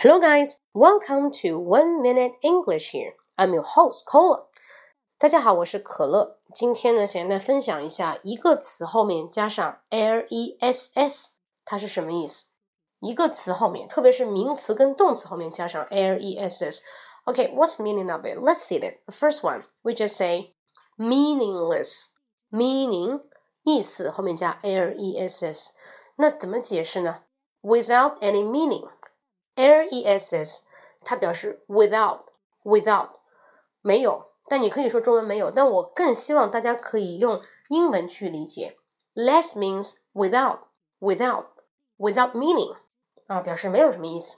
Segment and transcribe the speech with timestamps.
[0.00, 0.58] Hello, guys.
[0.74, 2.90] Welcome to One Minute English.
[2.90, 4.44] Here, I'm your host, Cola.
[5.18, 6.38] 大家好，我是可乐。
[6.54, 11.30] 今天呢，想跟大家分享一下一个词后面加上 l-e-s-s，
[11.64, 12.44] 它是什么意思？
[13.00, 18.38] 一个词后面，特别是名词跟动词后面加上 l-e-s-s。Okay, what's the meaning of it?
[18.38, 19.00] Let's see it.
[19.06, 20.54] The first one, we just say
[20.98, 22.08] meaningless.
[22.50, 23.22] Meaning
[23.64, 25.70] 意思后面加 l-e-s-s，
[26.16, 27.22] 那怎么解释呢？
[27.62, 28.88] Without any meaning.
[29.54, 30.62] L-E-S-S，
[31.02, 32.24] 它表示 without
[32.62, 33.10] without
[33.80, 38.76] 没有，但你可以说中文没有，但我更希望大家可以用英文去理解。
[39.14, 40.58] Less means without
[41.00, 41.46] without
[41.96, 42.76] without meaning
[43.26, 44.36] 啊，表示没有什么意思。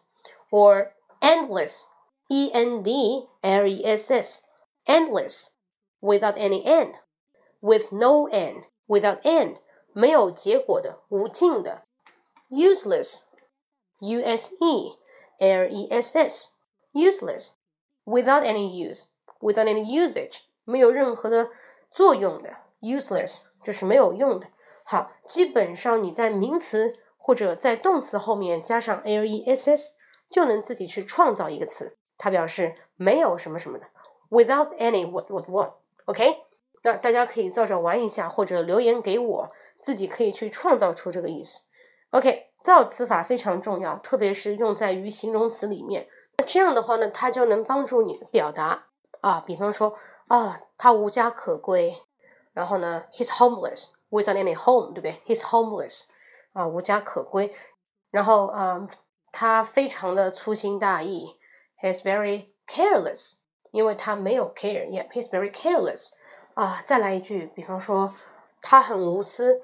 [0.51, 1.87] Or endless
[2.29, 4.43] E N D L E S S
[4.87, 5.49] endless
[6.01, 6.95] without any end
[7.61, 9.57] with no end without end
[9.93, 11.83] 没有结果的无尽的
[12.51, 13.23] useless
[13.99, 14.97] U S E
[15.40, 16.50] L E S S
[16.94, 17.52] useless
[18.06, 19.06] without any use
[19.40, 21.50] without any usage 没有任何的
[21.92, 22.50] 作用的
[22.82, 24.48] useless 就是没有用的。
[24.84, 29.96] 好，基本上你在名词或者在动词后面加上 l e s s，
[30.30, 33.86] 就能自己去创造一个词，它表示没有什么什么的
[34.30, 36.44] ，without any what what what，OK？
[36.84, 41.64] 那大家可以照着玩一下，或者留言给我，自己可以去创造出这个意思。
[42.10, 46.08] OK，造词法非常重要，特别是用在于形容词里面。
[46.38, 48.86] 那这样的话呢，它就能帮助你表达
[49.20, 49.98] 啊，比方说
[50.28, 52.02] 啊，他无家可归，
[52.54, 56.08] 然后呢，he's homeless without any home，对不对？he's homeless
[56.54, 57.54] 啊，无家可归。
[58.10, 58.88] 然后啊，
[59.34, 61.38] 他非常的粗心大意
[61.82, 63.40] ，he's very careless，
[63.72, 66.12] 因为他没有 care，yeah，he's very careless。
[66.54, 68.14] 啊，再来一句，比方说
[68.62, 69.62] 他很无私。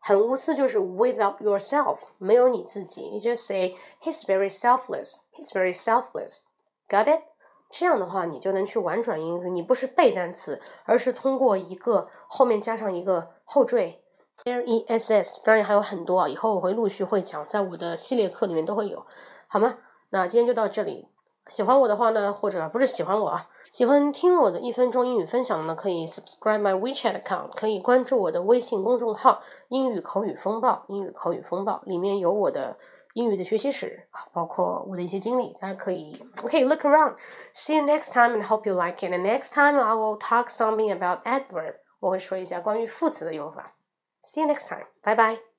[0.00, 3.08] 很无私就是 without yourself，没有你自己。
[3.08, 5.16] 你 just say he's very selfless.
[5.32, 6.40] He's very selfless.
[6.88, 7.22] Got it？
[7.70, 9.50] 这样的话，你就能去婉转英语。
[9.50, 14.02] 你不是背单词，而是通过一个后面加上一个后缀
[14.44, 15.40] l e s s。
[15.44, 19.06] 当然还有很多啊，以后我会陆续会讲，在我的系列课里面都会有，
[19.46, 19.78] 好吗？
[20.10, 21.06] 那今天就到这里。
[21.50, 30.84] 喜欢我的话呢，或者不是喜欢我啊，喜欢听我的一分钟英语分享呢，可以 subscribe my WeChat account，可以关注我的微信公众号“英语口语风暴”。
[30.88, 32.78] 英语口语风暴里面有我的
[33.14, 37.16] 英语的学习史啊，包括我的一些经历，大家可以 OK look around。
[37.52, 39.12] See you next time and hope you like it.
[39.12, 43.74] And next time I will talk something about adverb，我会说一下关于副词的用法。
[44.22, 45.49] See you next time，拜拜。